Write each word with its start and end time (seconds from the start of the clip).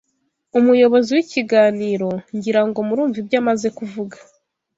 Umuyobozi 0.59 1.09
w’ikiganiro 1.17 2.09
Ngira 2.35 2.61
ngo 2.67 2.79
murumva 2.87 3.17
ibyo 3.21 3.37
amaze 3.41 3.67
kuvuga 3.77 4.17